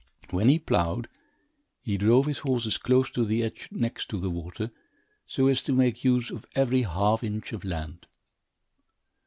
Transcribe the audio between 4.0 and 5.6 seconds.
to the water, so